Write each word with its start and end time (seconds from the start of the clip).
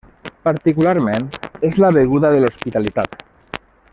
Particularment, 0.47 1.27
és 1.69 1.77
la 1.85 1.93
beguda 1.99 2.33
de 2.37 2.41
l'hospitalitat. 2.45 3.21